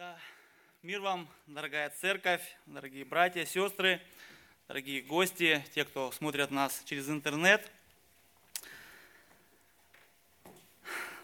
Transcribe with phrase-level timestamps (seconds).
[0.00, 0.18] Да,
[0.82, 4.00] мир вам, дорогая церковь, дорогие братья, сестры,
[4.66, 7.70] дорогие гости, те, кто смотрят нас через интернет.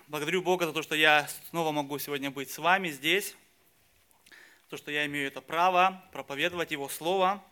[0.08, 3.34] Благодарю Бога за то, что я снова могу сегодня быть с вами здесь,
[4.68, 7.42] то, что я имею это право проповедовать Его Слово.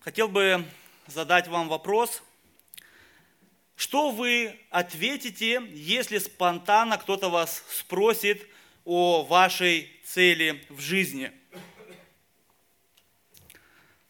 [0.00, 0.64] Хотел бы
[1.08, 2.22] задать вам вопрос,
[3.78, 8.44] что вы ответите, если спонтанно кто-то вас спросит
[8.84, 11.30] о вашей цели в жизни?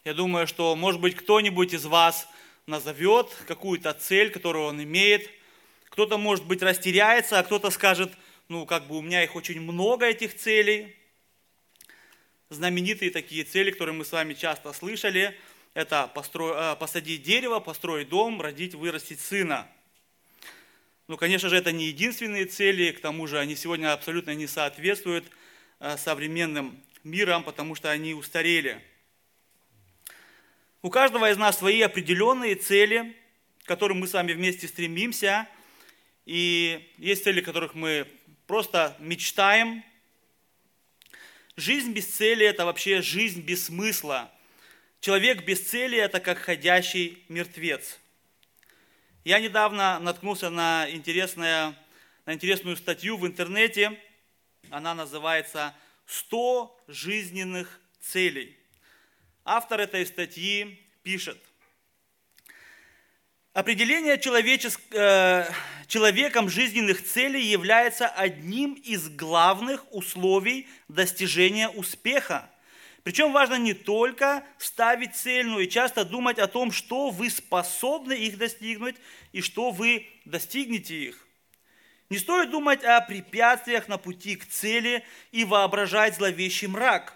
[0.07, 2.27] Я думаю, что, может быть, кто-нибудь из вас
[2.65, 5.29] назовет какую-то цель, которую он имеет.
[5.91, 8.11] Кто-то, может быть, растеряется, а кто-то скажет,
[8.49, 10.97] ну, как бы у меня их очень много, этих целей.
[12.49, 15.39] Знаменитые такие цели, которые мы с вами часто слышали–
[15.79, 16.55] это постро...
[16.57, 19.69] Э, посадить дерево, построить дом, родить, вырастить сына.
[21.07, 25.31] Ну, конечно же, это не единственные цели, к тому же они сегодня абсолютно не соответствуют
[25.79, 28.83] э, современным мирам, потому что они устарели.
[30.83, 33.17] У каждого из нас свои определенные цели,
[33.63, 35.49] к которым мы с вами вместе стремимся.
[36.27, 38.09] И есть цели, которых мы
[38.49, 39.85] просто мечтаем.
[41.55, 44.33] Жизнь без цели– это вообще жизнь без смысла.
[45.01, 48.01] Человек без цели– это как ходящий мертвец.
[49.25, 51.77] Я недавно наткнулся на, интересное,
[52.27, 53.97] на интересную статью в интернете.
[54.71, 55.73] Она называется
[56.09, 58.57] «100 жизненных целей».
[59.45, 61.39] Автор этой статьи пишет,
[63.55, 64.81] Определение человеческ...
[64.93, 65.51] Э,
[65.89, 72.51] человеком жизненных целей является одним из главных условий достижения успеха–
[73.05, 78.13] причем важно не только ставить цель, но и часто думать о том, что вы способны
[78.13, 78.97] их достигнуть
[79.33, 81.27] и что вы достигнете их.
[82.11, 87.15] Не стоит думать о препятствиях на пути к цели и воображать зловещий мрак.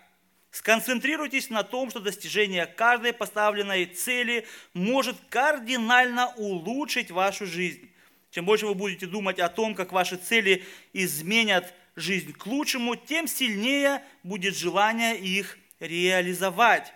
[0.50, 7.90] Сконцентрируйтесь на том, что достижение каждой поставленной цели может кардинально улучшить вашу жизнь.
[8.30, 10.62] Чем больше вы будете думать о том, как ваши цели
[10.92, 16.93] изменят жизнь к лучшему, тем сильнее будет желание их реализовать.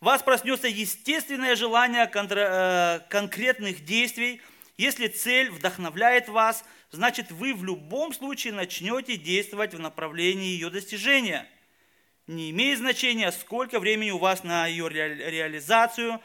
[0.00, 4.40] Вас проснется естественное желание э, конкретных действий.
[4.76, 11.46] Если цель вдохновляет вас, значит вы в любом случае начнете действовать в направлении ее достижения.
[12.26, 16.20] Не имеет значения, сколько времени у вас на ее реализацию,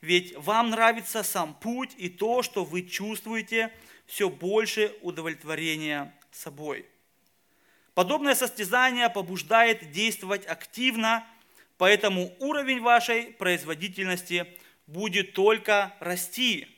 [0.00, 3.72] ведь вам нравится сам путь и то, что вы чувствуете,
[4.06, 6.86] все больше удовлетворения собой.
[7.94, 11.26] Подобное состязание побуждает действовать активно,
[11.76, 14.46] поэтому уровень вашей производительности
[14.86, 16.68] будет только расти.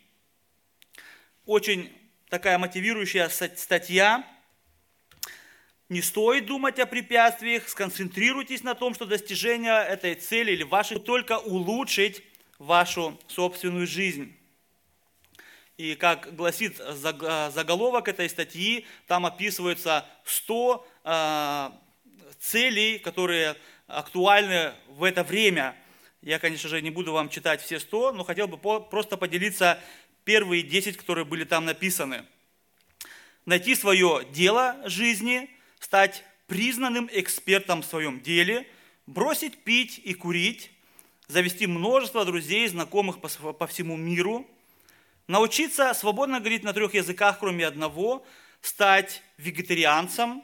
[1.47, 1.93] Очень
[2.29, 4.27] такая мотивирующая статья.
[5.89, 11.39] Не стоит думать о препятствиях, сконцентрируйтесь на том, что достижение этой цели или вашей только
[11.39, 12.25] улучшить
[12.59, 14.35] вашу собственную жизнь.
[15.77, 20.94] И как гласит заголовок этой статьи, там описываются 100 а,
[22.41, 23.57] целей, которые
[23.87, 25.77] актуальны в это время.
[26.23, 29.79] Я, конечно же, не буду вам читать все 100, но хотел бы просто поделиться
[30.25, 32.25] первые 10, которые были там написаны.
[33.45, 38.67] Найти свое дело жизни, стать признанным экспертом в своем деле,
[39.07, 40.71] бросить пить и курить,
[41.29, 44.47] завести множество друзей, знакомых по всему миру–
[45.27, 48.25] научиться свободно говорить на трех языках, кроме одного,
[48.61, 50.43] стать вегетарианцем,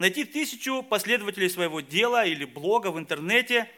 [0.00, 3.70] найти тысячу последователей своего дела или блога в интернете,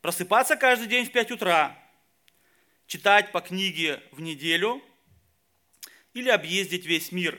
[0.00, 1.76] просыпаться каждый день в 5 утра,
[2.86, 4.80] читать по книге в неделю
[6.14, 7.38] или объездить весь мир.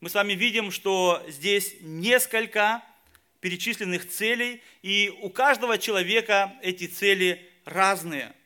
[0.00, 2.82] Мы с вами видим, что здесь несколько
[3.40, 8.34] перечисленных целей, и у каждого человека эти цели разные–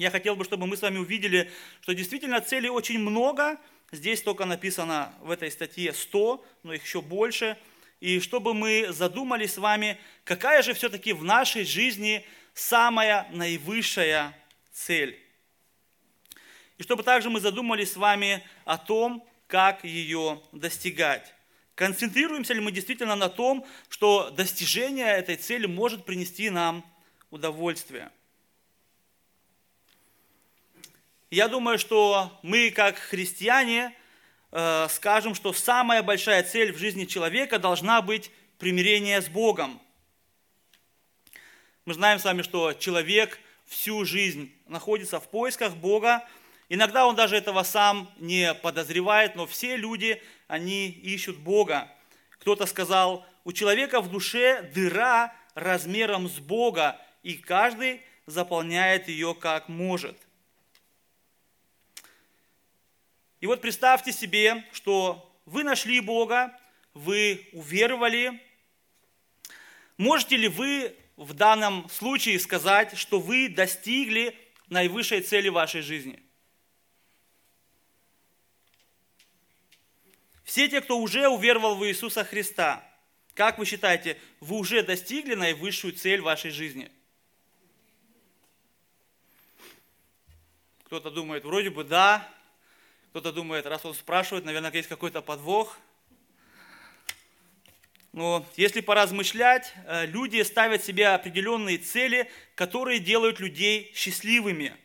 [0.00, 1.50] я хотел бы, чтобы мы с вами увидели,
[1.82, 3.58] что действительно целей очень много.
[3.92, 7.58] Здесь только написано в этой статье 100, но их еще больше.
[7.98, 12.24] И чтобы мы задумались с вами, какая же все-таки в нашей жизни
[12.54, 14.36] самая наивысшая
[14.72, 15.18] цель.
[16.78, 21.34] И чтобы также мы задумались с вами о том, как ее достигать.
[21.74, 26.84] Концентрируемся ли мы действительно на том, что достижение этой цели может принести нам
[27.30, 28.10] удовольствие–
[31.30, 33.94] Я думаю, что мы, как христиане,
[34.50, 39.80] э, скажем, что самая большая цель в жизни человека должна быть примирение с Богом.
[41.84, 46.26] Мы знаем с вами, что человек всю жизнь находится в поисках Бога,
[46.72, 51.88] Иногда он даже этого сам не подозревает, но все люди, они ищут Бога.
[52.38, 59.68] Кто-то сказал, у человека в душе дыра размером с Бога, и каждый заполняет ее как
[59.68, 60.16] может.
[63.40, 66.58] И вот представьте себе, что вы нашли Бога,
[66.92, 68.40] вы уверовали.
[69.96, 74.36] Можете ли вы в данном случае сказать, что вы достигли
[74.68, 76.22] наивысшей цели вашей жизни?
[80.44, 82.86] Все те, кто уже уверовал в Иисуса Христа,
[83.34, 86.90] как вы считаете, вы уже достигли наивысшую цель вашей жизни?
[90.84, 92.28] Кто-то думает, вроде бы да,
[93.10, 95.76] кто-то думает, раз он спрашивает, наверное, есть какой-то подвох.
[98.12, 104.76] Но если поразмышлять, э, люди ставят себе определенные цели, которые делают людей счастливыми.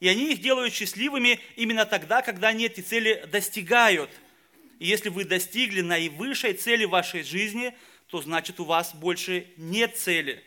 [0.00, 4.10] И они их делают счастливыми именно тогда, когда они эти цели достигают.
[4.78, 7.74] И если вы достигли наивысшей цели вашей жизни,
[8.08, 10.42] то значит у вас больше нет цели.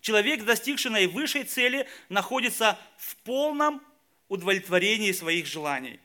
[0.00, 3.80] Человек, достигший наивысшей цели, находится в полном
[4.28, 6.00] удовлетворении своих желаний.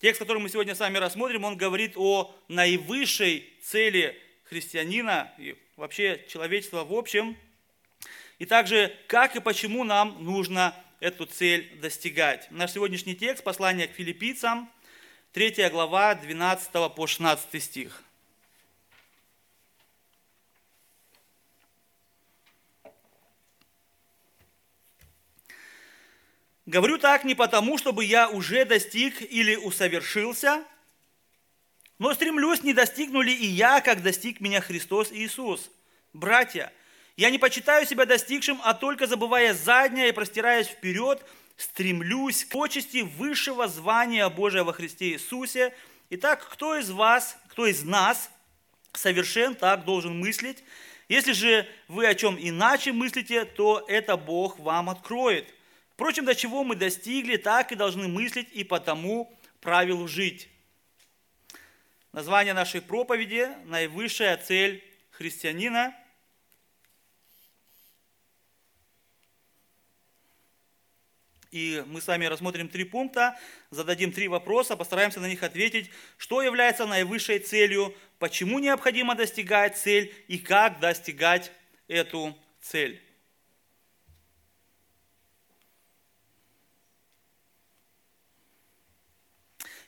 [0.00, 6.24] Текст, который мы сегодня с вами рассмотрим, он говорит о наивысшей цели христианина и вообще
[6.26, 7.36] человечества в общем,
[8.38, 12.50] и также как и почему нам нужно эту цель достигать.
[12.50, 14.70] Наш сегодняшний текст, послание к филиппийцам,
[15.34, 18.02] 3 глава, 12 по 16 стих.
[26.70, 30.62] Говорю так не потому, чтобы я уже достиг или усовершился,
[31.98, 35.68] но стремлюсь, не достигну ли и я, как достиг меня Христос Иисус.
[36.12, 36.72] Братья,
[37.16, 41.26] я не почитаю себя достигшим, а только забывая заднее и простираясь вперед,
[41.56, 45.74] стремлюсь к почести высшего звания Божия во Христе Иисусе.
[46.10, 48.30] Итак, кто из вас, кто из нас
[48.92, 50.62] совершен так должен мыслить?
[51.08, 55.52] Если же вы о чем иначе мыслите, то это Бог вам откроет–
[56.00, 60.48] Впрочем, до чего мы достигли, так и должны мыслить и потому правилу жить.
[62.12, 65.94] Название нашей проповеди– наивысшая цель христианина.
[71.50, 73.38] И мы с вами рассмотрим три пункта,
[73.68, 80.14] зададим три вопроса, постараемся на них ответить, что является наивысшей целью, почему необходимо достигать цель
[80.28, 81.52] и как достигать
[81.88, 83.02] эту цель.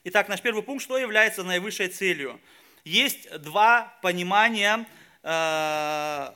[0.04, 2.40] Итак, наш первый пункт, что является наивысшей целью?
[2.84, 4.84] Есть два понимания,
[5.22, 6.32] э,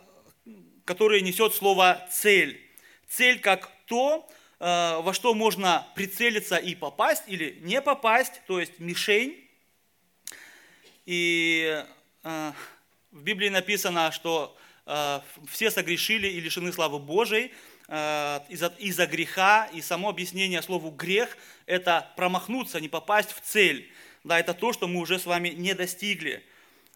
[0.85, 2.61] которые несет слово «цель».
[3.09, 4.25] Цель как то,
[4.61, 9.37] э, во что можно прицелиться и попасть, или не попасть, то есть мишень.
[11.05, 11.85] И
[12.23, 12.53] э,
[13.11, 14.57] в Библии написано, что
[15.49, 17.53] все согрешили и лишены славы Божией,
[17.89, 21.37] Э, из-за, из греха, и само объяснение слову грех–
[21.67, 23.91] это промахнуться, не попасть в цель.
[24.25, 26.45] Да, это то, что мы уже с вами не достигли.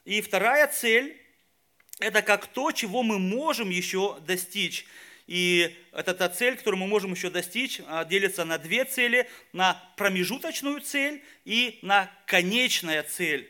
[0.04, 1.16] И вторая цель–
[2.00, 4.84] это как то, чего мы можем еще достичь.
[5.28, 9.80] И это та цель, которую мы можем еще достичь, а, делится на две цели, на
[9.96, 13.48] промежуточную цель и на конечная цель.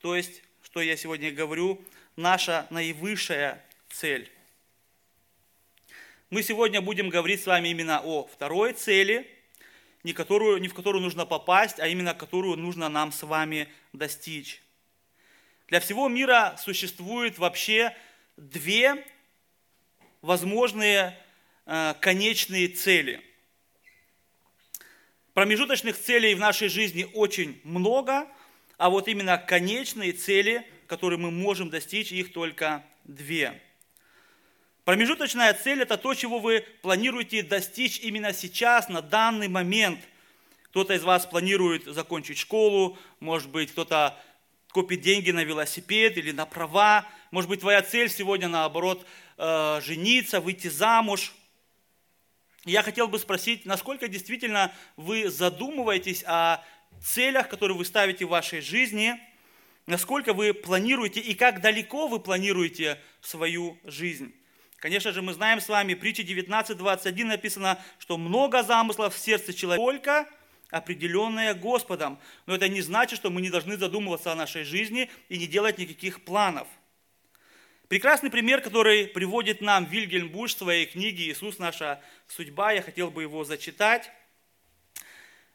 [0.00, 1.84] То есть, что я сегодня говорю,
[2.16, 4.30] наша наивысшая цель.
[6.30, 9.28] Мы сегодня будем говорить с вами именно о второй цели,
[10.04, 14.62] не, которую, не в которую нужно попасть, а именно которую нужно нам с вами достичь.
[15.66, 17.96] Для всего мира существует вообще
[18.36, 19.04] две
[20.22, 21.18] возможные
[21.66, 23.20] э, конечные цели.
[25.34, 28.28] Промежуточных целей в нашей жизни очень много,
[28.78, 33.60] а вот именно конечные цели, которые мы можем достичь, их только две–
[34.90, 40.00] Промежуточная цель– это то, чего вы планируете достичь именно сейчас, на данный момент.
[40.64, 44.20] Кто-то из вас планирует закончить школу, может быть, кто-то
[44.72, 47.06] копит деньги на велосипед или на права.
[47.30, 49.06] Может быть, твоя цель сегодня, наоборот,
[49.38, 51.34] э, жениться, выйти замуж.
[52.64, 56.64] Я хотел бы спросить, насколько действительно вы задумываетесь о
[57.00, 59.14] целях, которые вы ставите в вашей жизни,
[59.86, 64.34] насколько вы планируете и как далеко вы планируете свою жизнь.
[64.80, 69.84] Конечно же, мы знаем с вами, притча 19.21 написано, что много замыслов в сердце человека,
[69.84, 70.26] только
[70.70, 72.18] определенное Господом.
[72.46, 75.76] Но это не значит, что мы не должны задумываться о нашей жизни и не делать
[75.76, 76.66] никаких планов.
[77.88, 81.58] Прекрасный пример, который приводит нам Вильгельм Буш в своей книге «Иисус.
[81.58, 84.10] Наша судьба», я хотел бы его зачитать.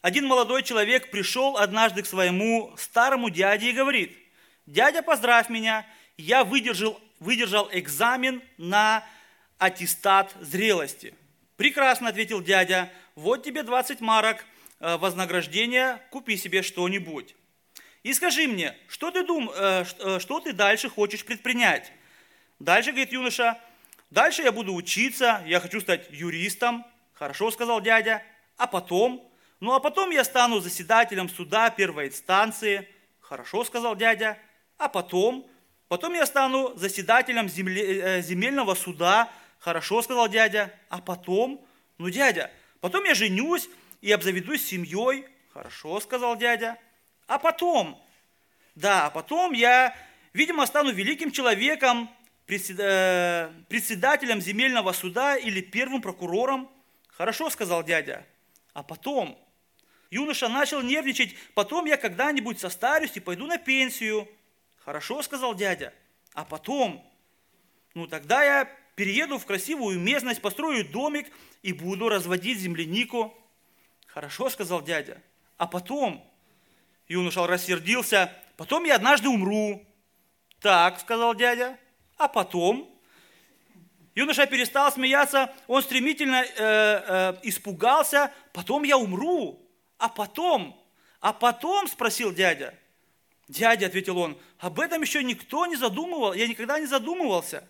[0.04, 4.16] один молодой человек пришел однажды к своему старому дяде и говорит,
[4.68, 5.84] «Дядя, поздравь меня,
[6.16, 9.04] я выдержал, выдержал экзамен на
[9.58, 11.14] аттестат зрелости».
[11.58, 14.46] «Прекрасно»,– ответил дядя,– «вот тебе 20 марок
[14.80, 17.36] э, вознаграждения, купи себе что-нибудь».
[18.06, 21.92] И скажи мне, что ты, дум, э, э, что ты дальше хочешь предпринять?
[22.60, 23.60] Дальше, говорит юноша,
[24.12, 26.86] дальше я буду учиться, я хочу стать юристом.
[27.14, 28.22] Хорошо, сказал дядя.
[28.58, 29.28] А потом?
[29.60, 32.88] Ну, а потом я стану заседателем суда первой инстанции.
[33.22, 34.38] Хорошо, сказал дядя.
[34.78, 35.50] А потом?
[35.88, 39.32] Потом я стану заседателем земле, земельного суда
[39.66, 40.72] Хорошо, сказал дядя.
[40.90, 41.60] А потом?
[41.98, 43.68] Ну, дядя, потом я женюсь
[44.00, 45.26] и обзаведусь семьей.
[45.52, 46.78] Хорошо, сказал дядя.
[47.26, 48.00] А потом?
[48.76, 49.98] Да, а потом я,
[50.34, 52.12] видимо, стану великим человеком,
[52.48, 56.70] э, председателем земельного суда или первым прокурором.
[57.08, 58.24] Хорошо, сказал дядя.
[58.74, 59.36] А потом?
[60.12, 61.36] Юноша начал нервничать.
[61.56, 64.28] Потом я когда-нибудь состарюсь и пойду на пенсию.
[64.78, 65.92] Хорошо, сказал дядя.
[66.34, 67.04] А потом?
[67.96, 73.34] Ну, тогда я перееду в красивую местность, построю домик и буду разводить землянику.
[74.08, 75.22] Хорошо, сказал дядя.
[75.58, 76.26] А потом,
[77.08, 79.86] юноша рассердился, потом я однажды умру.
[80.60, 81.78] Так, сказал дядя.
[82.18, 82.90] А потом,
[84.16, 89.62] юноша перестал смеяться, он стремительно э, э, испугался, потом я умру.
[89.98, 90.82] А потом,
[91.20, 92.74] а потом, спросил дядя.
[93.48, 97.68] Дядя, ответил он, об этом еще никто не задумывал, я никогда не задумывался.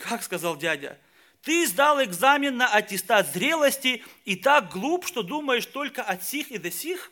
[0.00, 0.98] Как сказал дядя?
[1.42, 6.58] Ты сдал экзамен на аттестат зрелости и так глуп, что думаешь только от сих и
[6.58, 7.10] до сих?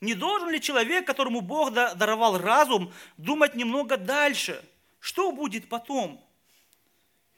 [0.00, 4.62] Не должен ли человек, которому Бог даровал разум, думать немного дальше?
[4.98, 6.22] Что будет потом?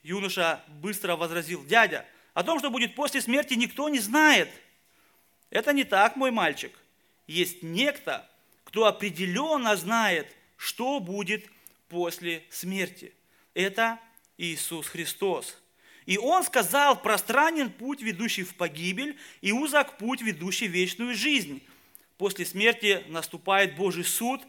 [0.02, 2.04] Юноша быстро возразил, дядя,
[2.35, 4.50] о том, что будет после смерти, никто не знает.
[5.50, 6.73] Это не так, мой мальчик.
[7.26, 8.28] Есть некто,
[8.64, 11.49] кто определенно знает, что будет
[11.88, 13.14] после смерти–
[13.55, 13.99] это
[14.37, 15.57] Иисус Христос.
[16.07, 21.63] И Он сказал, пространен путь, ведущий в погибель, и узок путь, ведущий в вечную жизнь.
[22.19, 24.43] После смерти наступает Божий суд,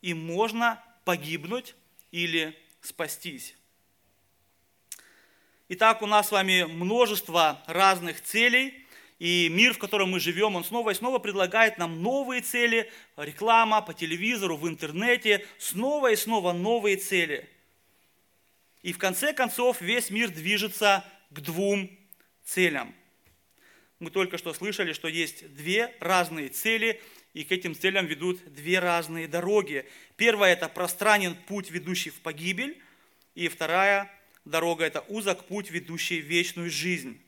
[0.00, 1.74] и можно погибнуть
[2.10, 3.54] или спастись.
[5.68, 8.86] Итак, у нас с вами множество разных целей,
[9.18, 13.80] и мир, в котором мы живем, он снова и снова предлагает нам новые цели, реклама
[13.80, 17.48] по телевизору, в интернете, снова и снова новые цели–
[18.82, 21.90] и в конце концов весь мир движется к двум
[22.44, 22.94] целям.
[23.98, 27.00] Мы только что слышали, что есть две разные цели,
[27.34, 29.86] и к этим целям ведут две разные дороги.
[30.16, 32.82] Первая– это пространен путь, ведущий в погибель,
[33.34, 34.10] и вторая
[34.44, 37.22] дорога– это узок путь, ведущий в вечную жизнь.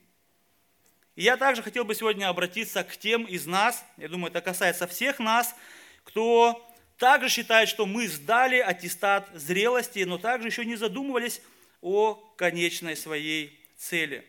[1.15, 4.85] И я также хотел бы сегодня обратиться к тем из нас, я думаю, это касается
[4.85, 5.55] всех нас,
[6.03, 11.41] кто также считает, что мы сдали аттестат зрелости, но также еще не задумывались
[11.81, 14.25] о конечной своей цели.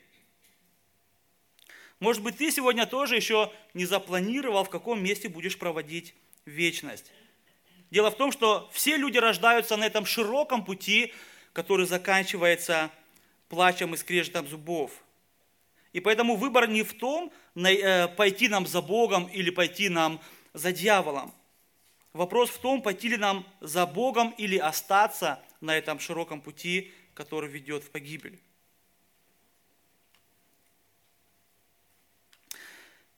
[2.01, 7.11] Может быть, ты сегодня тоже еще не запланировал, в каком месте будешь проводить вечность.
[7.91, 11.15] Дело в том, что все люди рождаются на этом широком пути,
[11.53, 12.91] который заканчивается
[13.49, 14.91] плачем и скрежетом зубов.
[15.93, 20.21] И поэтому выбор не в том, э, пойти нам за Богом или пойти нам
[20.53, 21.33] за дьяволом.
[22.17, 27.51] Вопрос в том, пойти ли нам за Богом или остаться на этом широком пути, который
[27.51, 28.41] ведет в погибель.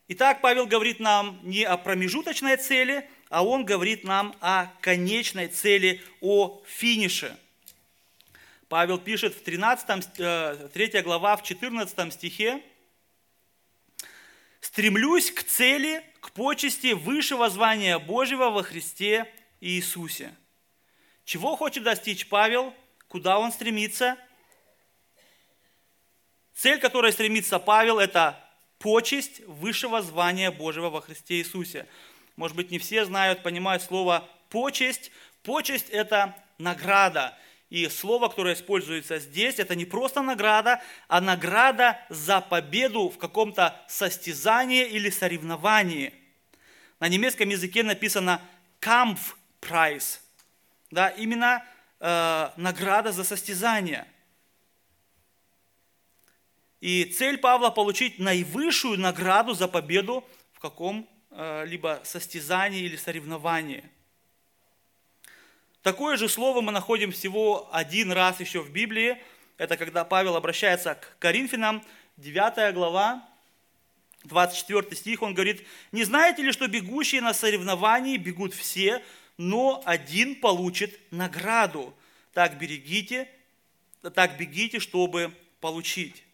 [0.09, 6.01] Итак, Павел говорит нам не о промежуточной цели, а он говорит нам о конечной цели,
[6.21, 7.37] о финише.
[8.69, 12.63] Павел пишет в 13, 3 э, глава, в 14 стихе,
[14.61, 20.35] «Стремлюсь к цели, к почести высшего звания Божьего во Христе Иисусе.
[21.25, 22.75] Чего хочет достичь Павел?
[23.09, 24.17] Куда он стремится?
[26.55, 28.45] Цель, которой стремится Павел, это
[28.79, 31.87] почесть высшего звания Божьего во Христе Иисусе.
[32.37, 35.11] Может быть, не все знают, понимают слово почесть.
[35.43, 37.37] Почесть– это награда.
[37.71, 43.79] И слово, которое используется здесь, это не просто награда, а награда за победу в каком-то
[43.89, 46.15] состязании или соревновании.
[46.99, 48.41] На немецком языке написано
[48.81, 50.21] Kampfpreis.
[50.91, 51.63] Да, именно
[52.01, 54.07] э, награда за состязание.
[56.81, 63.85] И цель Павла получить наивысшую награду за победу в каком-либо состязании или соревновании–
[65.83, 69.17] Такое же слово мы находим всего один раз еще в Библии.
[69.59, 71.85] Это когда Павел обращается к Коринфянам,
[72.17, 73.25] 9 глава,
[74.25, 79.03] 24 стих, он говорит, «Не знаете ли, что бегущие на соревновании бегут все,
[79.37, 81.95] но один получит награду?
[82.33, 83.29] Так берегите,
[84.15, 86.25] так бегите, чтобы получить».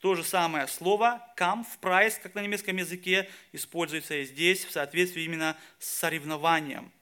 [0.00, 5.22] То же самое слово «kampf», «прайс», как на немецком языке, используется и здесь в соответствии
[5.22, 6.92] именно с соревнованием.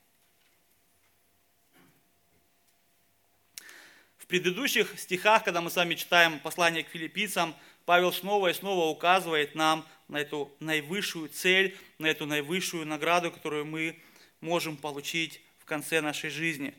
[4.33, 9.55] Предыдущих стихах, когда мы с вами читаем послание к филиппийцам, Павел снова и снова указывает
[9.55, 14.01] нам на эту наивысшую цель, на эту наивысшую награду, которую мы
[14.41, 16.73] можем получить в конце нашей жизни.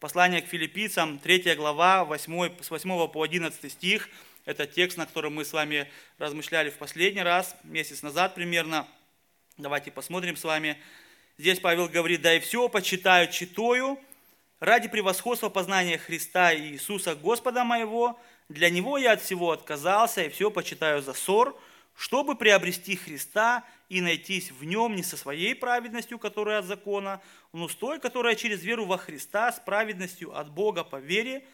[0.00, 4.08] Послание к филиппийцам, 3 глава, 8, с 8 по 11 стих,
[4.46, 8.88] это текст, на котором мы с вами размышляли в последний раз, месяц назад примерно.
[9.58, 10.78] Давайте посмотрим с вами.
[11.36, 14.00] Здесь Павел говорит, да и все почитаю читаю,
[14.64, 18.18] ради превосходства познания Христа и Иисуса Господа моего,
[18.48, 21.58] для Него я от всего отказался и все почитаю за ссор,
[21.94, 27.20] чтобы приобрести Христа и найтись в Нем не со своей праведностью, которая от закона,
[27.52, 31.44] но с той, которая через веру во Христа, с праведностью от Бога по вере,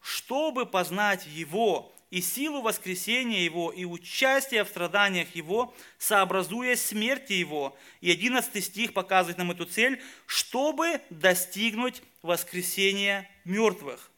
[0.00, 7.74] чтобы познать Его и силу воскресения Его, и участие в страданиях Его, сообразуя смерти Его.
[8.02, 14.10] И 11 стих показывает нам эту цель, чтобы достигнуть воскресения мертвых.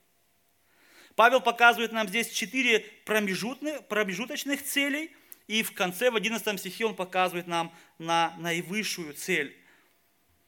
[1.15, 5.13] Павел показывает нам здесь четыре промежуточных, целей,
[5.47, 9.57] и в конце, в 11 стихе, он показывает нам на наивысшую цель.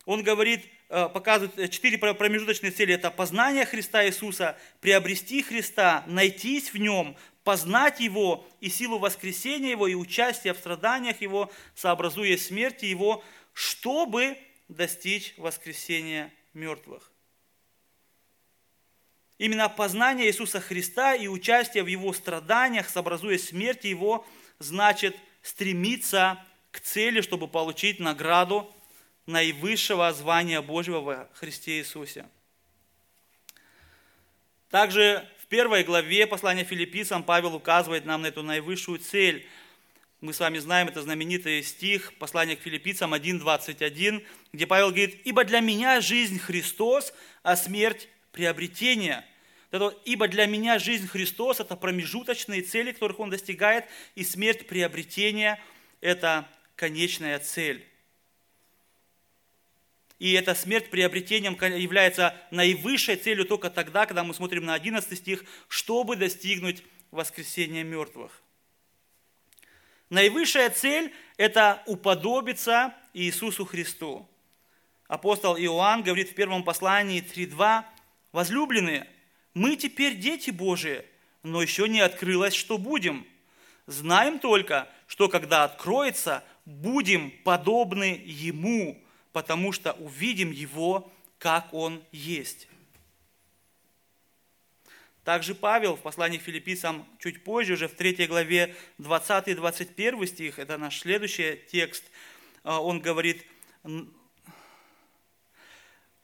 [0.04, 2.94] Он говорит, э, показывает э, четыре промежуточные цели.
[2.94, 9.86] Это познание Христа Иисуса, приобрести Христа, найтись в Нем, познать Его и силу воскресения Его,
[9.86, 13.22] и участие в страданиях Его, сообразуя смерти Его,
[13.52, 14.36] чтобы
[14.66, 17.12] достичь воскресения мертвых.
[19.38, 24.26] Именно познание Иисуса Христа и участие в Его страданиях, сообразуя смерти Его,
[24.58, 28.74] значит стремиться к цели, чтобы получить награду
[29.26, 32.28] наивысшего звания Божьего во Христе Иисусе.
[34.68, 39.46] Также в первой главе послания филиппийцам Павел указывает нам на эту наивысшую цель.
[40.20, 45.44] Мы с вами знаем, это знаменитый стих, послания к филиппийцам 1.21, где Павел говорит, «Ибо
[45.44, 49.24] для меня жизнь Христос, а смерть– приобретение».
[49.70, 53.84] Это, «Ибо для меня жизнь Христос– это промежуточные цели, которых Он достигает,
[54.16, 55.62] и смерть приобретения–
[56.00, 57.86] это конечная цель».
[60.18, 65.44] И эта смерть приобретением является наивысшей целью только тогда, когда мы смотрим на 11 стих,
[65.68, 68.42] чтобы достигнуть воскресения мертвых.
[70.08, 74.26] Наивысшая цель– это уподобиться Иисусу Христу.
[75.08, 77.84] Апостол Иоанн говорит в первом послании 3.2,
[78.32, 79.08] «Возлюбленные,
[79.52, 81.04] мы теперь дети Божии,
[81.42, 83.26] но еще не открылось, что будем.
[83.86, 89.02] Знаем только, что когда откроется, будем подобны Ему,
[89.36, 92.68] потому что увидим Его, как Он есть.
[95.24, 100.78] Также Павел в послании к филиппийцам чуть позже, уже в 3 главе 20-21 стих, это
[100.78, 102.04] наш следующий текст,
[102.64, 103.44] а, он говорит,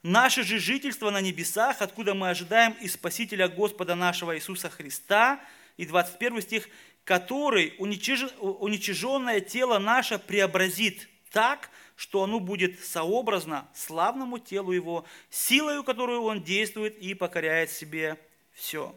[0.01, 5.39] «Наше же жительство на небесах, откуда мы ожидаем и Спасителя Господа нашего Иисуса Христа»,
[5.77, 6.67] и 21 стих,
[7.03, 16.21] «который уничиженное тело наше преобразит так, что оно будет сообразно славному телу его, силою, которую
[16.21, 18.17] он действует и покоряет себе
[18.53, 18.95] все.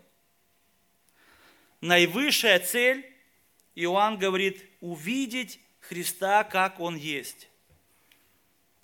[1.80, 3.06] Наивысшая цель,
[3.74, 7.48] Иоанн говорит, увидеть Христа, как Он есть.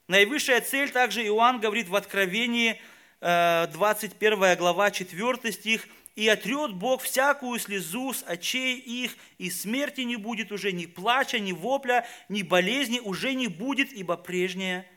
[0.09, 2.81] Наивысшая цель также Иоанн говорит в Откровении,
[3.21, 10.03] 21 э, глава, 4 стих– и отрет Бог всякую слезу с очей их, и смерти
[10.03, 14.89] не будет уже ни плача, ни вопля, ни болезни уже не будет, ибо прежнее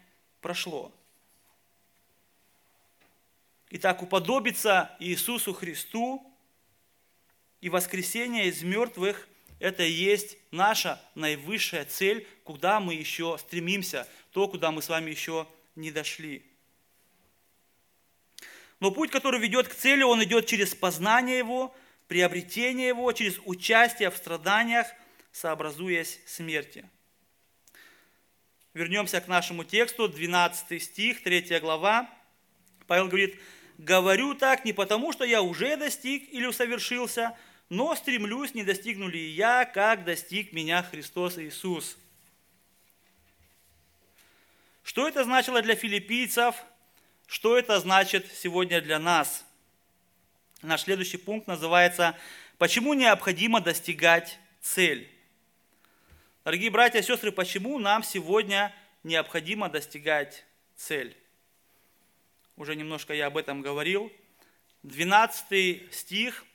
[0.42, 0.92] прошло.
[3.70, 6.26] Итак, уподобиться Иисусу Христу
[7.62, 9.28] и воскресение из мертвых–
[9.60, 15.12] это и есть наша наивысшая цель, куда мы еще стремимся, то, куда мы с вами
[15.12, 16.46] еще не дошли.
[18.86, 21.76] Но путь, который ведет к цели, он идет через познание его,
[22.08, 24.86] приобретение его, через участие в страданиях,
[25.32, 26.88] сообразуясь смерти.
[28.76, 32.08] Вернемся к нашему тексту, 12 стих, 3 глава.
[32.86, 33.40] Павел говорит,
[33.80, 37.36] «Говорю так не потому, что я уже достиг или усовершился,
[37.70, 41.98] но стремлюсь, не достигну ли я, как достиг меня Христос Иисус».
[44.84, 46.54] Что это значило для филиппийцев–
[47.28, 49.46] что это значит сегодня для нас?
[50.62, 52.18] Наш следующий пункт называется
[52.58, 55.10] «Почему необходимо достигать цель?».
[56.44, 61.18] Дорогие братья и сестры, почему нам сегодня необходимо достигать цель?
[62.56, 64.12] Уже немножко я об этом говорил.
[64.84, 66.46] 12 стих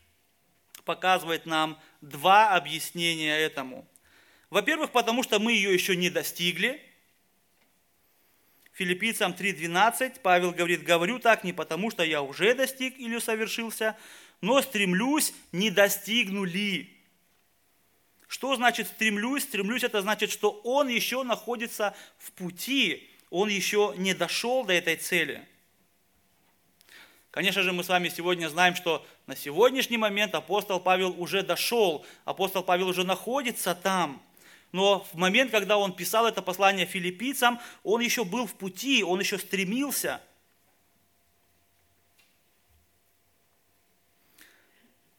[0.85, 3.87] показывает нам два объяснения этому.
[4.49, 6.83] Во-первых, потому что мы ее еще не достигли.
[8.81, 13.95] Филиппийцам 3.12 Павел говорит, говорю так не потому, что я уже достиг или совершился,
[14.41, 16.89] но стремлюсь, не достигну ли.
[18.27, 19.43] Что значит стремлюсь?
[19.43, 24.97] Стремлюсь, это значит, что он еще находится в пути, он еще не дошел до этой
[24.97, 25.47] цели.
[27.33, 32.07] Конечно же, мы с вами сегодня знаем, что на сегодняшний момент апостол Павел уже дошел,
[32.25, 34.23] апостол Павел уже находится там.
[34.73, 39.21] Но в момент, когда он писал это послание филиппийцам, он еще был в пути, он
[39.21, 40.21] еще стремился.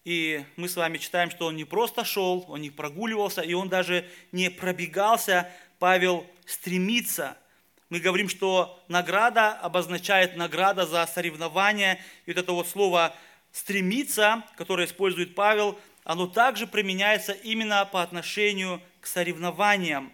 [0.03, 3.69] И мы с вами читаем, что он не просто шел, он не прогуливался, и он
[3.69, 5.51] даже не пробегался.
[5.79, 7.37] Павел стремится–
[7.91, 12.01] мы говорим, что награда обозначает награда за соревнование.
[12.25, 13.13] И вот это вот слово
[13.51, 20.11] «стремиться», которое использует Павел, оно также применяется именно по отношению к соревнованиям.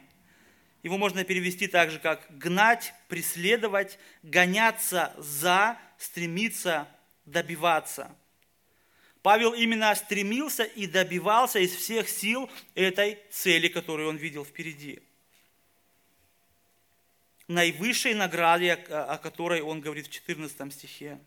[0.83, 6.87] Его можно перевести также как гнать, преследовать, гоняться за, стремиться,
[7.25, 8.15] добиваться.
[9.21, 15.01] Павел именно стремился и добивался из всех сил этой цели, которую он видел впереди
[17.47, 21.19] наивысшей награде, о которой он говорит в 14 стихе.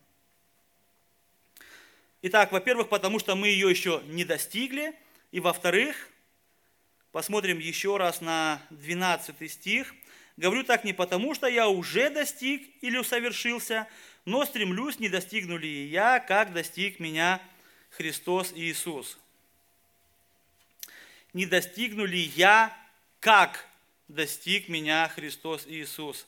[2.23, 4.94] Итак, во-первых, потому что мы ее еще не достигли,
[5.33, 6.10] и во-вторых,
[7.12, 9.94] посмотрим еще раз на 12 стих.
[10.37, 13.87] Говорю так не потому, что я уже достиг или усовершился,
[14.25, 17.40] но стремлюсь, не достигну ли я, как достиг меня
[17.90, 19.18] Христос Иисус.
[21.33, 22.77] Не достигну ли я,
[23.20, 23.66] как
[24.09, 26.27] достиг меня Христос Иисус.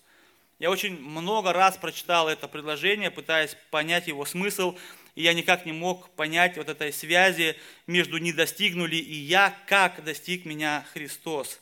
[0.58, 4.76] Я очень много раз прочитал это предложение, пытаясь понять его смысл,
[5.14, 10.02] и я никак не мог понять вот этой связи между «не достигнули» и «я», как
[10.04, 11.60] достиг меня Христос.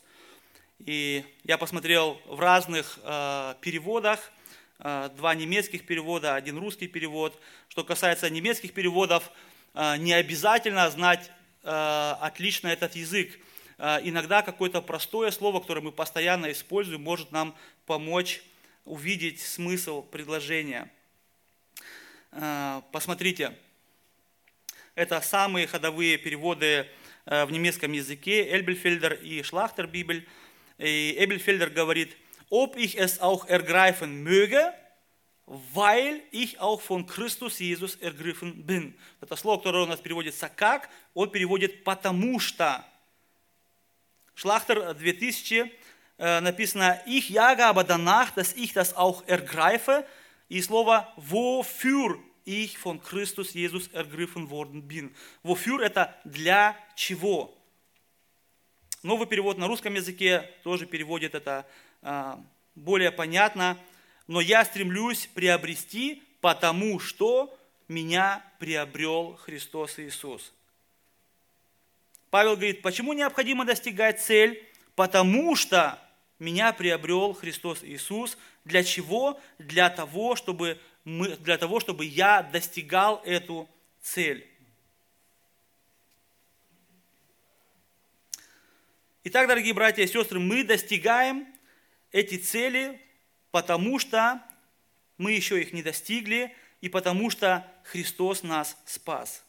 [0.79, 4.33] И я посмотрел в разных э, переводах,
[4.79, 7.39] э, два немецких перевода, один русский перевод.
[7.69, 9.31] Что касается немецких переводов,
[9.75, 11.31] э, не обязательно знать
[11.63, 13.39] э, отлично этот язык.
[13.83, 18.43] А, иногда какое-то простое слово, которое мы постоянно используем, может нам помочь
[18.85, 20.91] увидеть смысл предложения.
[22.33, 23.57] А, посмотрите,
[24.95, 26.87] это самые ходовые переводы
[27.27, 30.29] а, в немецком языке, Эльбельфельдер и Шлахтер Бибель.
[30.79, 32.17] И Эбельфельдер говорит,
[32.49, 34.73] ob ich es auch ergreifen möge,
[35.47, 38.95] weil ich auch von Christus Jesus ergriffen bin.
[39.21, 42.85] Это слово, которое у нас переводится как, он переводит потому что.
[44.37, 45.71] Schlachter 2000
[46.19, 50.07] написано «Ich jage aber danach, dass ich das auch ergreife»
[50.51, 55.15] и слово «wofür ich von Christus Jesus ergriffen worden bin».
[55.43, 57.57] «Wofür»– это «для чего».
[59.03, 61.67] Новый перевод на русском языке тоже переводит это
[62.75, 63.79] более понятно.
[64.27, 67.57] «Но я стремлюсь приобрести, потому что
[67.89, 70.53] меня приобрел Христос Иисус».
[72.31, 74.65] Павел говорит, почему необходимо достигать цель?
[74.95, 75.99] Потому что
[76.39, 78.39] меня приобрел Христос Иисус.
[78.65, 79.41] Для чего?
[79.59, 83.69] Для того, чтобы, мы, для того, чтобы я достигал эту
[84.01, 84.47] цель.
[89.25, 91.47] Итак, дорогие братья и сестры, мы достигаем
[92.11, 93.01] эти цели,
[93.51, 94.43] потому что
[95.19, 99.45] мы еще их не достигли, и потому что Христос нас спас.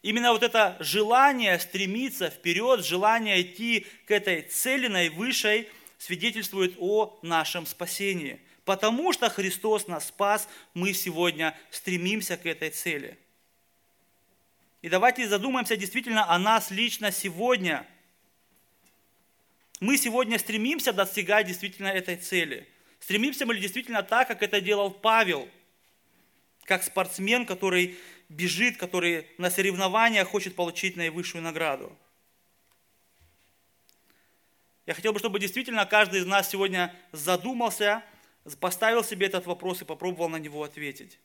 [0.00, 5.68] Именно вот это желание стремиться вперед, желание идти к этой цели наивысшей
[6.04, 8.38] свидетельствует о нашем спасении.
[8.66, 13.16] Потому что Христос нас спас, мы сегодня стремимся к этой цели.
[14.82, 17.86] И давайте задумаемся действительно о нас лично сегодня.
[19.80, 22.68] Мы сегодня стремимся достигать действительно этой цели.
[23.00, 25.48] Стремимся мы ли действительно так, как это делал Павел,
[26.64, 27.96] как спортсмен, который
[28.28, 31.96] бежит, который на соревнованиях хочет получить наивысшую награду.
[34.86, 38.04] Я хотел бы, чтобы действительно каждый из нас сегодня задумался,
[38.60, 41.18] поставил себе этот вопрос и попробовал на него ответить.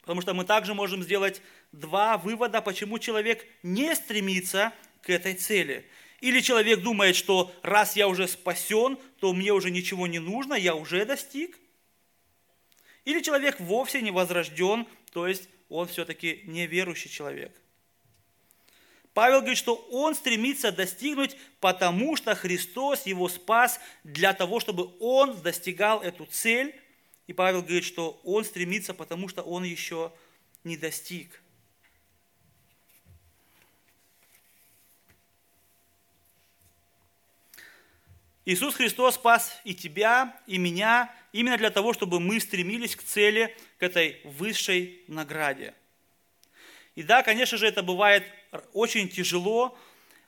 [0.00, 4.72] Потому что мы также можем сделать два вывода, почему человек не стремится
[5.02, 5.88] к этой цели.
[6.20, 10.74] Или человек думает, что раз я уже спасен, то мне уже ничего не нужно, я
[10.74, 11.58] уже достиг–
[13.06, 17.56] или человек вовсе не возрожден, то есть он все-таки неверующий человек.
[19.16, 25.40] Павел говорит, что он стремится достигнуть, потому что Христос его спас для того, чтобы он
[25.40, 26.78] достигал эту цель.
[27.26, 30.12] И Павел говорит, что он стремится, потому что он еще
[30.64, 31.40] не достиг.
[38.44, 43.56] Иисус Христос спас и тебя, и меня именно для того, чтобы мы стремились к цели,
[43.78, 45.72] к этой высшей награде–
[46.96, 48.24] и да, конечно же, это бывает
[48.72, 49.78] очень тяжело,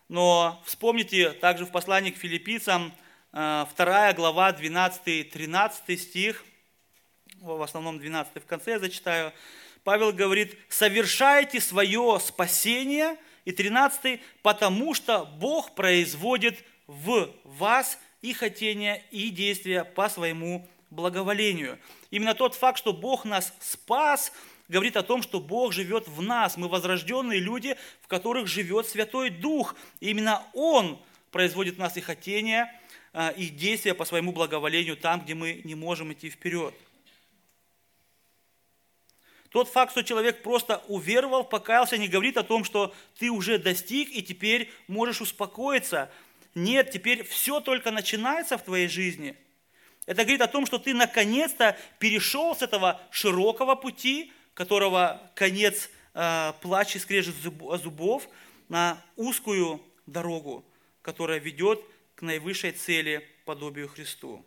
[0.08, 2.92] но вспомните также в послании к филиппийцам,
[3.32, 6.44] 2 э, глава, 12-13 стих,
[7.40, 9.32] в основном 12 в конце я зачитаю,
[9.82, 19.02] Павел говорит, совершайте свое спасение, и 13, потому что Бог производит в вас и хотения,
[19.10, 21.78] и действия по своему благоволению.
[22.10, 24.32] Именно тот факт, что Бог нас спас,
[24.68, 26.56] говорит о том, что Бог живет в нас.
[26.56, 29.74] Мы возрожденные люди, в которых живет Святой Дух.
[30.00, 31.00] И именно Он
[31.30, 32.72] производит в нас и хотения,
[33.12, 36.74] а, и действия по своему благоволению там, где мы не можем идти вперед.
[39.50, 44.10] Тот факт, что человек просто уверовал, покаялся, не говорит о том, что ты уже достиг
[44.10, 46.10] и теперь можешь успокоиться.
[46.54, 49.36] Нет, теперь все только начинается в твоей жизни.
[50.04, 56.52] Это говорит о том, что ты наконец-то перешел с этого широкого пути, которого конец э,
[56.60, 58.28] плач и скрежет зубов,
[58.68, 60.64] на узкую дорогу,
[61.00, 61.80] которая ведет
[62.16, 64.44] к наивысшей цели, подобию Христу.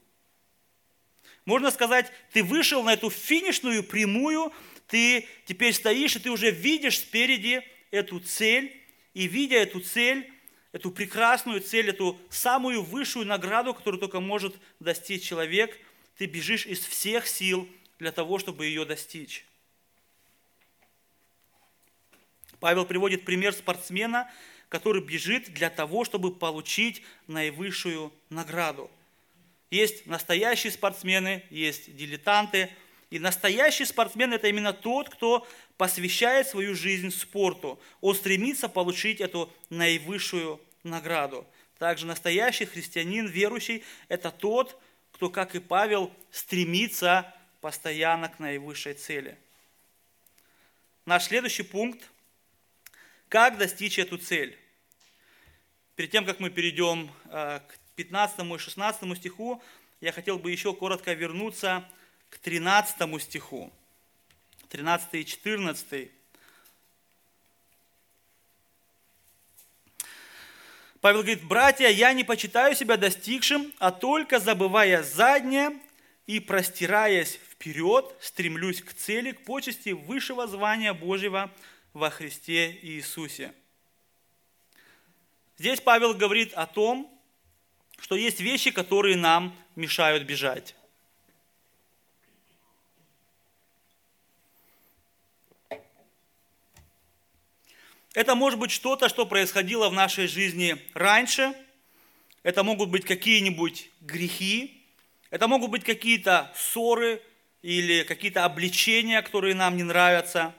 [1.45, 4.52] Можно сказать, ты вышел на эту финишную прямую,
[4.88, 8.76] ты теперь стоишь, и ты уже видишь спереди эту цель,
[9.13, 10.30] и видя эту цель,
[10.74, 15.80] эту прекрасную цель, эту самую высшую награду, которую только может достичь человек,
[16.17, 17.65] ты бежишь из всех сил
[17.97, 19.45] для того, чтобы ее достичь.
[22.62, 24.32] Павел приводит пример спортсмена,
[24.69, 28.89] который бежит для того, чтобы получить наивысшую награду.
[29.71, 32.69] Есть настоящие спортсмены, есть дилетанты.
[33.10, 35.45] И настоящий спортсмен– это именно тот, кто
[35.76, 37.80] посвящает свою жизнь спорту.
[38.00, 41.47] Он стремится получить эту наивысшую награду.
[41.80, 44.80] Также настоящий христианин, верующий– это тот,
[45.13, 49.36] кто, как и Павел, стремится постоянно к наивысшей цели.
[51.06, 52.11] Наш следующий пункт
[53.32, 54.58] как достичь эту цель?
[55.96, 59.63] Перед тем, как мы перейдем э, к 15 и 16 стиху,
[60.02, 61.89] я хотел бы еще коротко вернуться
[62.30, 63.72] к 13 стиху.
[64.67, 66.12] 13 и 14.
[71.00, 75.80] Павел говорит, братья, я не почитаю себя достигшим, а только забывая заднее
[76.28, 81.50] и простираясь вперед, стремлюсь к цели, к почести высшего звания Божьего–
[81.93, 83.54] во Христе Иисусе.
[85.58, 87.10] Здесь Павел говорит о том,
[87.99, 90.75] что есть вещи, которые нам мешают бежать.
[98.13, 101.54] Это может быть что-то, что происходило в нашей жизни раньше.
[102.43, 104.84] Это могут быть какие-нибудь грехи.
[105.30, 107.21] Это могут быть какие-то ссоры
[107.62, 110.54] или какие-то обличения, которые нам не нравятся.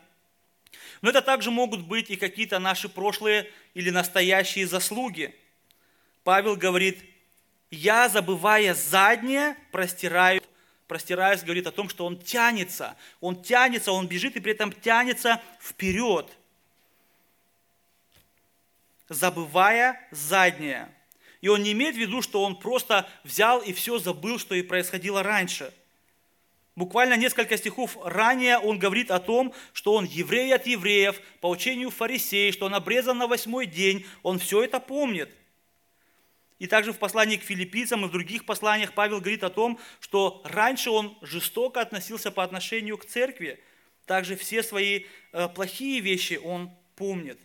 [1.03, 5.35] Но это также могут быть и какие-то наши прошлые или настоящие заслуги.
[6.23, 7.05] Павел говорит,
[7.73, 10.41] я, забывая заднее, простираю,
[10.87, 15.43] простираюсь, говорит о том, что он тянется, он тянется, он бежит и при этом тянется
[15.61, 16.31] вперед,
[19.09, 20.89] забывая заднее.
[21.41, 24.63] И он не имеет в виду, что он просто взял и все забыл, что и
[24.63, 25.75] происходило раньше–
[26.75, 31.91] Буквально несколько стихов ранее он говорит о том, что он еврей от евреев, по учению
[31.91, 35.31] фарисеев, что он обрезан на восьмой день, он все это помнит.
[36.59, 40.41] И также в послании к филиппийцам и в других посланиях Павел говорит о том, что
[40.45, 43.63] раньше он жестоко относился по отношению к церкви.
[44.07, 47.39] Также все свои э, плохие вещи он помнит.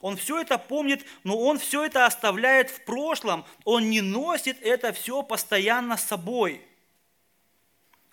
[0.00, 3.44] Он все это помнит, но он все это оставляет в прошлом.
[3.64, 6.62] Он не носит это все постоянно с собой–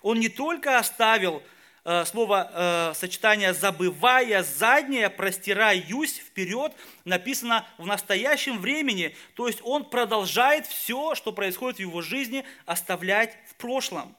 [0.08, 1.42] он не только оставил
[1.84, 6.72] э, слово э, сочетание «забывая заднее, простираюсь вперед»
[7.04, 9.14] написано в настоящем времени.
[9.34, 14.16] То есть он продолжает все, что происходит в его жизни, оставлять в прошлом.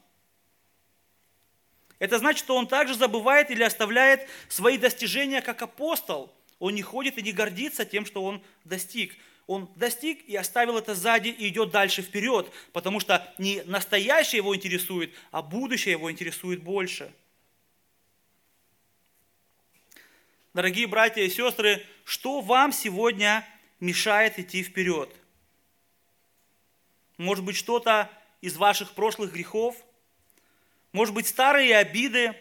[1.98, 6.32] Это значит, что он также забывает или оставляет свои достижения как апостол.
[6.60, 9.16] Он не ходит и не гордится тем, что он достиг
[9.50, 14.56] он достиг и оставил это сзади и идет дальше вперед, потому что не настоящее его
[14.56, 17.12] интересует, а будущее его интересует больше.
[20.54, 23.44] Дорогие братья и сестры, что вам сегодня
[23.80, 25.12] мешает идти вперед?
[27.18, 28.08] Может быть, что-то
[28.42, 29.76] из ваших прошлых грехов?
[30.92, 32.36] Может быть, старые обиды?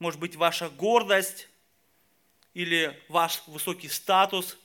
[0.00, 1.48] Может быть, ваша гордость?
[2.52, 4.58] Или ваш высокий статус,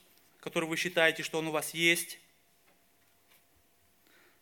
[0.47, 2.19] который вы считаете, что он у вас есть?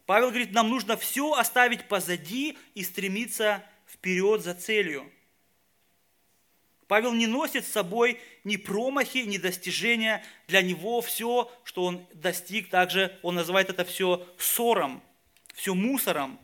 [0.05, 5.11] Павел говорит, нам нужно все оставить позади и стремиться вперед за целью.
[6.87, 10.23] Павел не носит с собой ни промахи, ни достижения.
[10.47, 15.01] Для него все, что он достиг, также он называет это все ссором,
[15.55, 16.39] все мусором.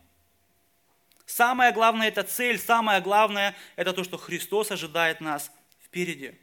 [1.28, 5.52] Самое главное– это цель, самое главное– это то, что Христос ожидает нас
[5.86, 6.34] впереди.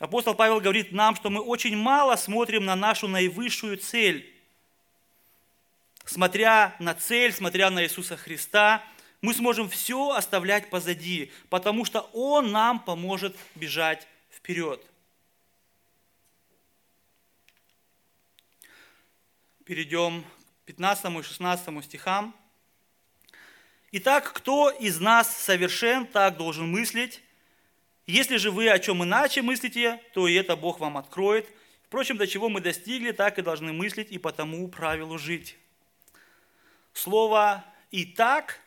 [0.00, 4.34] Апостол Павел говорит нам, что мы очень мало смотрим на нашу наивысшую цель.
[6.06, 8.82] Смотря на цель, смотря на Иисуса Христа,
[9.20, 14.82] мы сможем все оставлять позади, потому что Он нам поможет бежать вперед.
[19.66, 20.24] Перейдем
[20.62, 22.34] к 15 и 16 стихам.
[23.92, 27.20] Итак, кто из нас совершен, так должен мыслить,
[28.10, 31.48] если же вы о чем иначе мыслите, то и это Бог вам откроет.
[31.84, 35.56] Впрочем, до чего мы достигли, так и должны мыслить и по тому правилу жить.
[36.92, 38.60] Слово «и так»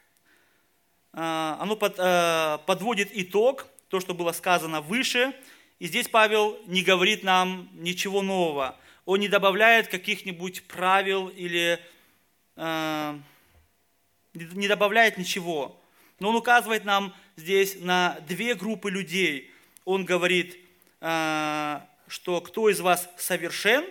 [1.13, 5.33] э, оно э, подводит итог, то, что было сказано выше.
[5.79, 8.77] И здесь Павел не говорит нам ничего нового.
[9.05, 11.79] Он не добавляет каких-нибудь правил или
[12.55, 13.19] э,
[14.33, 15.79] не добавляет ничего.
[16.19, 19.51] Но он указывает нам здесь на две группы людей.
[19.85, 20.57] Он говорит,
[21.01, 23.85] э, что кто из вас совершен,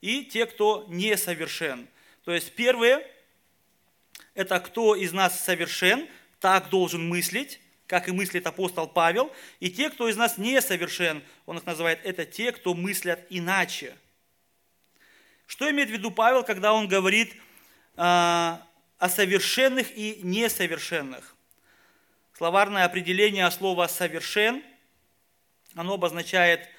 [0.00, 1.86] и те, кто несовершен.
[2.24, 3.06] То есть первые–
[4.34, 9.32] это кто из нас совершен, так должен мыслить, как и мыслит апостол Павел.
[9.58, 13.94] И те, кто из нас несовершен, он их называет, это те, кто мыслят иначе.
[15.46, 17.38] Что имеет в виду Павел, когда он говорит э,
[17.96, 21.34] о совершенных и несовершенных?
[22.40, 24.62] Словарное определение слова «совершен»,
[25.74, 26.70] оно обозначает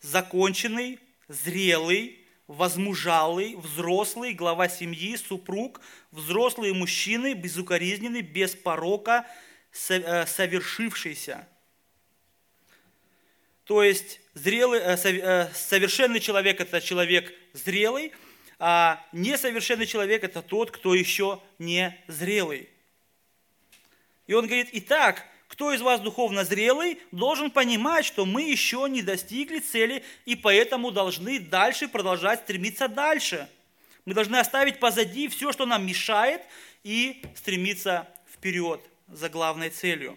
[0.00, 9.26] законченный, зрелый, возмужалый, взрослый, глава семьи, супруг, взрослый мужчины, безукоризненный, без порока,
[9.90, 11.46] э, совершившийся.
[13.64, 18.14] То есть зрелый, э, э, совершенный человек– это человек зрелый,
[18.58, 22.69] а несовершенный человек– это тот, кто еще не зрелый.
[24.30, 29.02] И он говорит, итак, кто из вас духовно зрелый, должен понимать, что мы еще не
[29.02, 33.48] достигли цели, и поэтому должны дальше продолжать стремиться дальше.
[34.04, 36.42] Мы должны оставить позади все, что нам мешает,
[36.84, 40.16] и стремиться вперед за главной целью.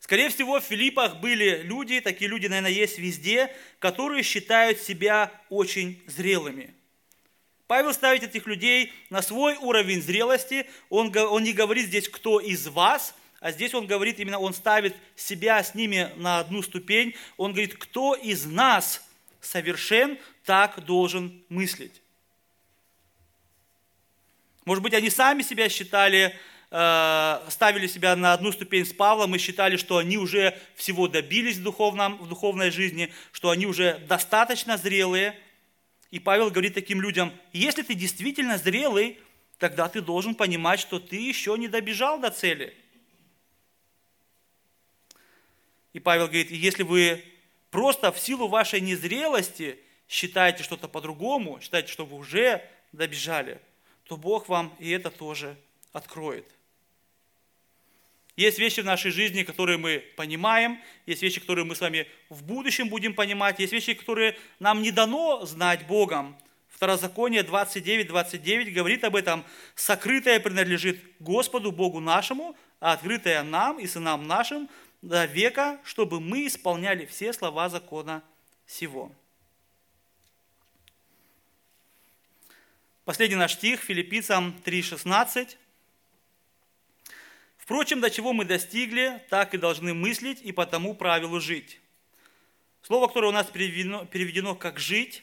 [0.00, 6.02] Скорее всего, в Филиппах были люди, такие люди, наверное, есть везде, которые считают себя очень
[6.06, 6.74] зрелыми–
[7.70, 10.66] Павел ставит этих людей на свой уровень зрелости.
[10.88, 14.96] Он, он не говорит здесь, кто из вас, а здесь он говорит именно, он ставит
[15.14, 17.14] себя с ними на одну ступень.
[17.36, 19.08] Он говорит, кто из нас
[19.40, 22.02] совершен, так должен мыслить.
[24.64, 26.34] Может быть, они сами себя считали,
[26.72, 31.58] э, ставили себя на одну ступень с Павлом и считали, что они уже всего добились
[31.58, 35.38] в, духовном, в духовной жизни, что они уже достаточно зрелые–
[36.10, 39.18] и Павел говорит таким людям, если ты действительно зрелый,
[39.58, 42.74] тогда ты должен понимать, что ты еще не добежал до цели.
[45.92, 47.24] И Павел говорит, если вы
[47.70, 53.60] просто в силу вашей незрелости считаете что-то по-другому, считаете, что вы уже добежали,
[54.04, 55.56] то Бог вам и это тоже
[55.92, 56.46] откроет.
[58.40, 62.42] Есть вещи в нашей жизни, которые мы понимаем, есть вещи, которые мы с вами в
[62.42, 66.34] будущем будем понимать, есть вещи, которые нам не дано знать Богом.
[66.70, 69.44] Второзаконие 29, 29 говорит об этом.
[69.74, 74.70] «Сокрытое принадлежит Господу Богу нашему, а открытое нам и сынам нашим
[75.02, 78.22] до века, чтобы мы исполняли все слова закона
[78.66, 79.12] сего».
[83.04, 85.58] Последний наш стих, Филиппийцам 3,16.
[87.70, 91.78] Впрочем, до чего мы достигли, так и должны мыслить и по тому правилу жить.
[92.82, 95.22] Слово, которое у нас переведено, переведено как «жить»,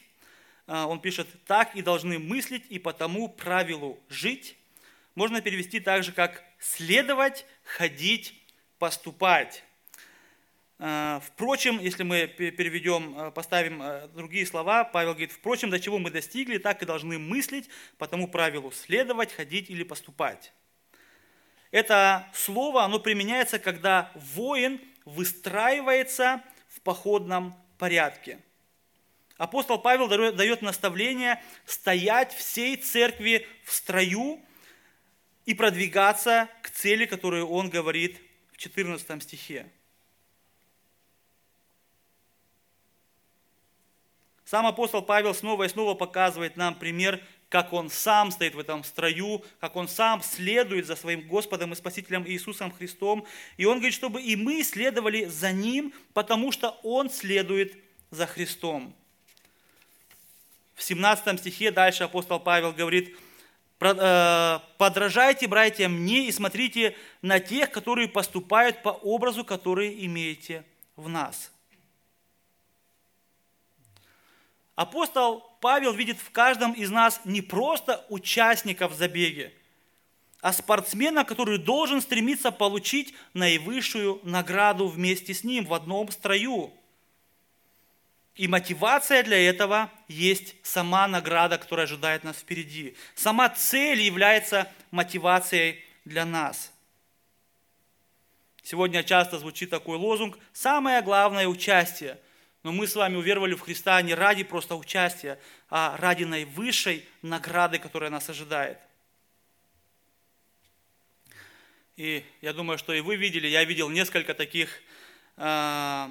[0.66, 4.56] а, он пишет «так и должны мыслить и по тому правилу жить».
[5.14, 8.32] Можно перевести также как «следовать, ходить,
[8.78, 9.62] поступать».
[10.78, 16.10] А, впрочем, если мы переведем, а, поставим другие слова, Павел говорит, впрочем, до чего мы
[16.10, 17.68] достигли, так и должны мыслить,
[17.98, 20.54] по тому правилу следовать, ходить или поступать.
[21.70, 28.38] Это слово, оно применяется, когда воин выстраивается в походном порядке.
[29.36, 34.40] Апостол Павел дает наставление стоять всей церкви в строю
[35.46, 38.20] и продвигаться к цели, которую он говорит
[38.52, 39.70] в 14 стихе.
[44.44, 48.84] Сам апостол Павел снова и снова показывает нам пример, как он сам стоит в этом
[48.84, 53.24] строю, как он сам следует за своим Господом и Спасителем Иисусом Христом.
[53.56, 57.74] И он говорит, чтобы и мы следовали за Ним, потому что Он следует
[58.10, 58.94] за Христом.
[60.74, 63.16] В 17 стихе дальше апостол Павел говорит,
[63.80, 70.64] «Э, «Подражайте, братья, мне и смотрите на тех, которые поступают по образу, который имеете
[70.96, 71.50] в нас».
[74.78, 79.52] Апостол Павел видит в каждом из нас не просто участника в забеге,
[80.40, 86.72] а спортсмена, который должен стремиться получить наивысшую награду вместе с ним в одном строю.
[88.36, 92.94] И мотивация для этого есть сама награда, которая ожидает нас впереди.
[93.16, 96.72] Сама цель является мотивацией для нас.
[98.62, 102.16] Сегодня часто звучит такой лозунг «Самое главное участие».
[102.68, 105.38] Но мы с вами уверовали в Христа не ради просто участия,
[105.70, 108.78] а ради наивысшей награды, которая нас ожидает.
[111.96, 114.82] И я думаю, что и вы видели, я видел несколько таких
[115.38, 116.08] э,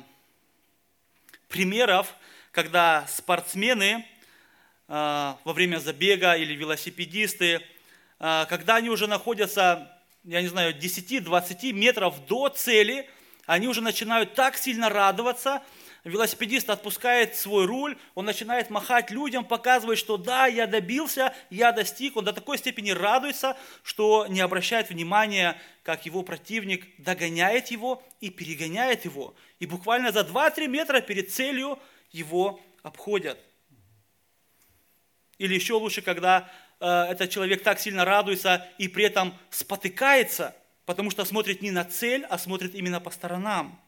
[1.48, 2.12] примеров,
[2.50, 4.04] когда спортсмены
[4.88, 7.62] э, во время забега или велосипедисты,
[8.20, 13.08] э, когда они уже находятся, я не знаю, 10-20 метров до цели,
[13.46, 15.62] они уже начинают так сильно радоваться,
[16.08, 22.16] велосипедист отпускает свой руль, он начинает махать людям, показывает, что да, я добился, я достиг,
[22.18, 28.30] он до такой степени радуется, что не обращает внимания, как его противник догоняет его и
[28.30, 29.36] перегоняет его.
[29.60, 31.80] И буквально за 2-3 метра перед целью
[32.12, 33.38] его обходят.
[35.38, 36.50] Или еще лучше, когда
[36.80, 40.56] э, этот человек так сильно радуется и при этом спотыкается,
[40.86, 43.80] потому что смотрит не на цель, а смотрит именно по сторонам.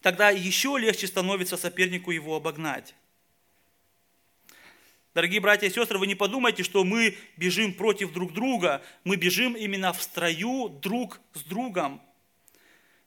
[0.00, 2.94] Тогда еще легче становится сопернику его обогнать.
[5.12, 8.80] Дорогие братья и сестры, вы не подумайте, что мы бежим против друг друга.
[9.02, 12.00] Мы бежим именно в строю друг с другом.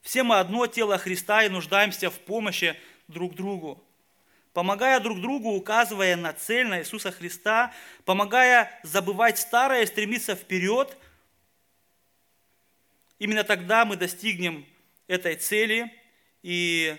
[0.01, 2.75] Все мы одно тело Христа и нуждаемся в помощи
[3.07, 3.81] друг другу.
[4.51, 7.73] Помогая друг другу, указывая на цель, на Иисуса Христа,
[8.03, 10.95] помогая забывать старое и стремиться вперед,
[13.17, 14.65] именно тогда мы достигнем
[15.07, 15.91] этой цели–
[16.43, 16.97] и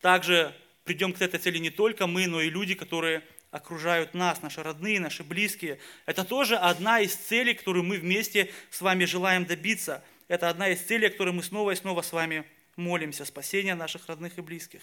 [0.00, 4.62] также придем к этой цели не только мы, но и люди, которые окружают нас, наши
[4.62, 5.78] родные, наши близкие.
[6.06, 10.02] Это тоже одна из целей, которую мы вместе с вами желаем добиться.
[10.28, 12.44] Это одна из целей, о которой мы снова и снова с вами
[12.76, 14.82] молимся, спасение наших родных и близких.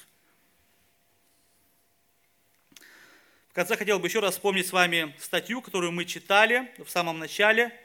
[3.50, 7.20] В конце хотел бы еще раз вспомнить с вами статью, которую мы читали в самом
[7.20, 7.74] начале–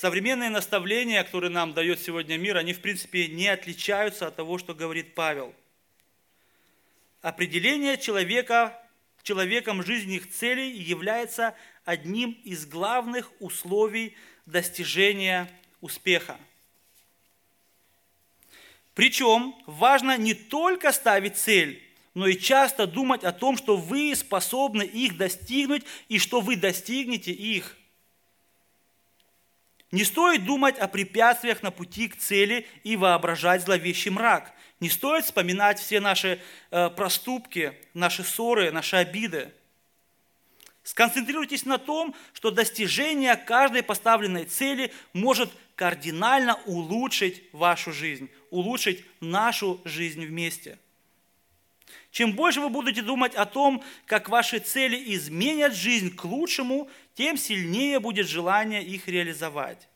[0.00, 4.74] Современные наставления, которые нам дает сегодня мир, они в принципе не отличаются от того, что
[4.74, 5.54] говорит Павел.
[7.20, 8.82] Определение человека,
[9.22, 15.50] человеком жизненных целей является одним из главных условий достижения
[15.82, 16.38] успеха.
[18.94, 24.84] Причем важно не только ставить цель, но и часто думать о том, что вы способны
[24.84, 27.76] их достигнуть и что вы достигнете их.
[29.92, 34.52] Не стоит думать о препятствиях на пути к цели и воображать зловещий мрак.
[34.78, 39.52] Не стоит вспоминать все наши э, проступки, наши ссоры, наши обиды.
[40.84, 49.80] Сконцентрируйтесь на том, что достижение каждой поставленной цели может кардинально улучшить вашу жизнь, улучшить нашу
[49.84, 50.78] жизнь вместе.
[52.10, 57.36] Чем больше вы будете думать о том, как ваши цели изменят жизнь к лучшему, тем
[57.36, 59.88] сильнее будет желание их реализовать.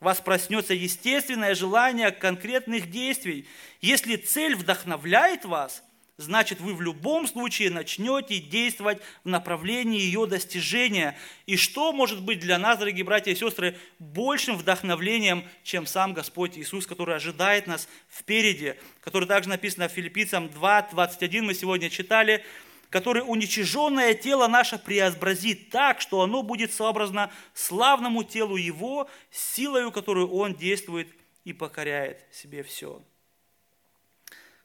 [0.00, 3.46] вас проснется естественное желание конкретных действий.
[3.80, 5.82] Если цель вдохновляет вас,
[6.20, 11.16] значит вы в любом случае начнете действовать в направлении ее достижения.
[11.46, 16.58] И что может быть для нас, дорогие братья и сестры, большим вдохновлением, чем сам Господь
[16.58, 22.44] Иисус, который ожидает нас впереди, который также написано в Филиппийцам 2, 21, мы сегодня читали,
[22.90, 30.30] который уничиженное тело наше преобразит так, что оно будет сообразно славному телу Его, силою, которую
[30.30, 31.08] Он действует
[31.44, 33.02] и покоряет себе все.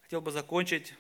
[0.01, 0.93] Хотел бы закончить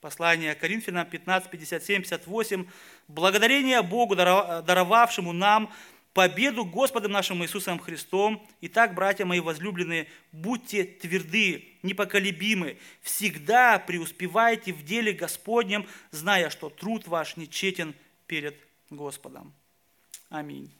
[0.00, 2.66] Послание Коринфянам 15, 57, 58.
[3.08, 5.72] Благодарение Богу, даровавшему нам
[6.14, 8.46] победу Господом нашим Иисусом Христом.
[8.60, 17.08] Итак, братья мои возлюбленные, будьте тверды, непоколебимы, всегда преуспевайте в деле Господнем, зная, что труд
[17.08, 17.94] ваш нечетен
[18.28, 18.56] перед
[18.90, 19.52] Господом.
[20.28, 20.70] Аминь.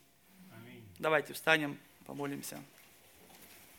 [0.55, 0.83] Аминь.
[0.97, 2.57] Давайте встанем, помолимся.